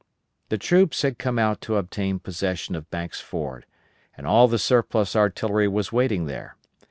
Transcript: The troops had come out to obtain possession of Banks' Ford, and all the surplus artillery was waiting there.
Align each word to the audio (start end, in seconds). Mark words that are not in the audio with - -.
The 0.49 0.57
troops 0.57 1.03
had 1.03 1.19
come 1.19 1.37
out 1.37 1.61
to 1.61 1.75
obtain 1.75 2.17
possession 2.17 2.73
of 2.73 2.89
Banks' 2.89 3.21
Ford, 3.21 3.67
and 4.17 4.25
all 4.25 4.47
the 4.47 4.57
surplus 4.57 5.15
artillery 5.15 5.67
was 5.67 5.91
waiting 5.91 6.25
there. 6.25 6.55